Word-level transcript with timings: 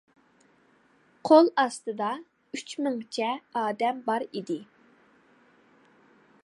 قول 1.29 1.51
ئاستىدا 1.63 2.07
ئۈچ 2.59 2.73
مىڭچە 2.87 3.29
ئادەم 3.61 4.01
بار 4.09 4.27
ئىدى. 4.39 4.61